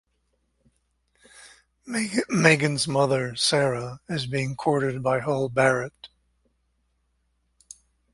Megan's 1.85 2.87
mother, 2.87 3.35
Sarah, 3.35 3.99
is 4.09 4.25
being 4.25 4.55
courted 4.55 5.03
by 5.03 5.19
Hull 5.19 5.47
Barret. 5.47 6.09